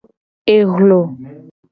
Ehlo. 0.53 0.99